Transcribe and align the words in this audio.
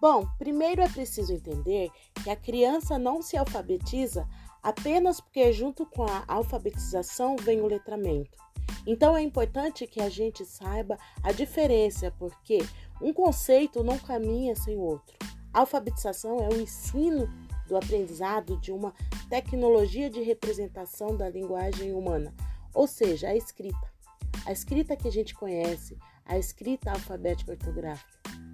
Bom, 0.00 0.28
primeiro 0.38 0.80
é 0.80 0.88
preciso 0.88 1.32
entender 1.32 1.90
que 2.22 2.30
a 2.30 2.36
criança 2.36 2.98
não 2.98 3.20
se 3.20 3.36
alfabetiza 3.36 4.28
apenas 4.62 5.20
porque, 5.20 5.52
junto 5.52 5.84
com 5.84 6.04
a 6.04 6.24
alfabetização, 6.28 7.36
vem 7.36 7.60
o 7.60 7.66
letramento. 7.66 8.38
Então 8.86 9.16
é 9.16 9.22
importante 9.22 9.86
que 9.86 10.00
a 10.00 10.08
gente 10.08 10.44
saiba 10.44 10.96
a 11.22 11.32
diferença, 11.32 12.12
porque 12.16 12.58
um 13.02 13.12
conceito 13.12 13.82
não 13.82 13.98
caminha 13.98 14.54
sem 14.54 14.78
outro. 14.78 15.16
A 15.52 15.60
alfabetização 15.60 16.38
é 16.38 16.48
o 16.48 16.60
ensino 16.60 17.28
do 17.66 17.76
aprendizado 17.76 18.56
de 18.60 18.70
uma 18.70 18.94
tecnologia 19.28 20.08
de 20.08 20.22
representação 20.22 21.16
da 21.16 21.28
linguagem 21.28 21.92
humana, 21.92 22.32
ou 22.72 22.86
seja, 22.86 23.28
a 23.28 23.36
escrita. 23.36 23.92
A 24.46 24.52
escrita 24.52 24.96
que 24.96 25.08
a 25.08 25.12
gente 25.12 25.34
conhece, 25.34 25.98
a 26.24 26.38
escrita 26.38 26.92
alfabética 26.92 27.52
ortográfica. 27.52 28.47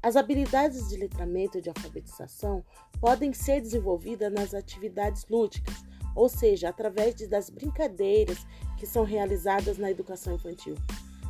As 0.00 0.14
habilidades 0.14 0.88
de 0.88 0.96
letramento 0.96 1.58
e 1.58 1.60
de 1.60 1.68
alfabetização 1.68 2.64
podem 3.00 3.32
ser 3.32 3.60
desenvolvidas 3.60 4.32
nas 4.32 4.54
atividades 4.54 5.26
lúdicas, 5.28 5.74
ou 6.14 6.28
seja, 6.28 6.68
através 6.68 7.14
de, 7.16 7.26
das 7.26 7.50
brincadeiras 7.50 8.38
que 8.76 8.86
são 8.86 9.04
realizadas 9.04 9.76
na 9.76 9.90
educação 9.90 10.34
infantil. 10.34 10.76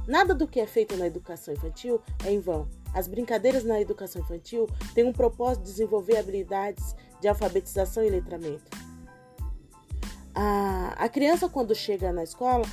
Nada 0.06 0.34
do 0.34 0.46
que 0.46 0.60
é 0.60 0.66
feito 0.66 0.96
na 0.96 1.06
educação 1.06 1.52
infantil 1.54 2.00
é 2.24 2.32
em 2.32 2.40
vão. 2.40 2.68
As 2.94 3.06
brincadeiras 3.06 3.64
na 3.64 3.80
educação 3.80 4.22
infantil 4.22 4.66
têm 4.94 5.04
um 5.04 5.12
propósito 5.12 5.64
de 5.64 5.70
desenvolver 5.70 6.16
habilidades 6.16 6.94
de 7.20 7.28
alfabetização 7.28 8.02
e 8.04 8.10
letramento. 8.10 8.70
A, 10.34 10.94
a 10.96 11.08
criança, 11.08 11.48
quando 11.48 11.74
chega 11.74 12.12
na 12.12 12.22
escola, 12.22 12.64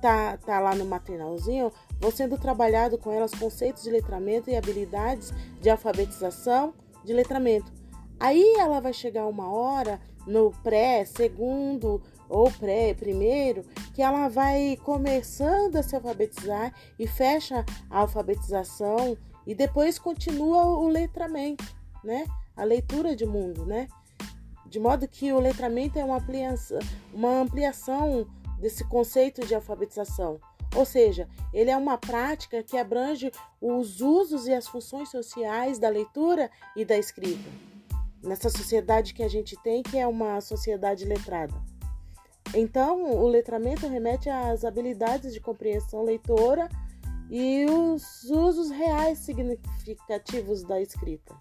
tá, 0.00 0.36
tá 0.38 0.60
lá 0.60 0.74
no 0.74 0.84
maternalzinho, 0.84 1.72
vão 1.98 2.10
sendo 2.10 2.38
trabalhado 2.38 2.98
com 2.98 3.10
elas 3.10 3.32
conceitos 3.32 3.82
de 3.82 3.90
letramento 3.90 4.50
e 4.50 4.56
habilidades 4.56 5.32
de 5.60 5.70
alfabetização 5.70 6.74
de 7.04 7.12
letramento. 7.12 7.72
Aí 8.18 8.54
ela 8.58 8.80
vai 8.80 8.92
chegar 8.92 9.26
uma 9.26 9.50
hora 9.50 10.00
no 10.26 10.50
pré, 10.62 11.04
segundo 11.04 12.02
ou 12.28 12.50
pré, 12.50 12.94
primeiro, 12.94 13.64
que 13.94 14.02
ela 14.02 14.28
vai 14.28 14.76
começando 14.82 15.76
a 15.76 15.82
se 15.82 15.94
alfabetizar 15.94 16.74
e 16.98 17.06
fecha 17.06 17.64
a 17.88 18.00
alfabetização 18.00 19.16
e 19.46 19.54
depois 19.54 19.98
continua 19.98 20.64
o 20.64 20.88
letramento, 20.88 21.64
né? 22.02 22.26
A 22.56 22.64
leitura 22.64 23.14
de 23.14 23.24
mundo, 23.24 23.64
né? 23.64 23.86
De 24.66 24.80
modo 24.80 25.06
que 25.06 25.32
o 25.32 25.38
letramento 25.38 25.98
é 25.98 26.04
uma 26.04 26.16
ampliação, 26.16 26.80
uma 27.14 27.40
ampliação 27.40 28.26
desse 28.58 28.84
conceito 28.84 29.46
de 29.46 29.54
alfabetização. 29.54 30.40
Ou 30.74 30.84
seja, 30.84 31.28
ele 31.52 31.70
é 31.70 31.76
uma 31.76 31.96
prática 31.96 32.62
que 32.62 32.76
abrange 32.76 33.30
os 33.60 34.00
usos 34.00 34.46
e 34.46 34.52
as 34.52 34.66
funções 34.66 35.10
sociais 35.10 35.78
da 35.78 35.88
leitura 35.88 36.50
e 36.74 36.84
da 36.84 36.98
escrita. 36.98 37.48
Nessa 38.22 38.50
sociedade 38.50 39.14
que 39.14 39.22
a 39.22 39.28
gente 39.28 39.56
tem, 39.62 39.82
que 39.82 39.98
é 39.98 40.06
uma 40.06 40.40
sociedade 40.40 41.04
letrada. 41.04 41.54
Então, 42.54 43.04
o 43.04 43.28
letramento 43.28 43.86
remete 43.86 44.28
às 44.28 44.64
habilidades 44.64 45.32
de 45.32 45.40
compreensão 45.40 46.02
leitora 46.02 46.68
e 47.30 47.66
os 47.66 48.24
usos 48.24 48.70
reais 48.70 49.18
significativos 49.18 50.62
da 50.62 50.80
escrita. 50.80 51.34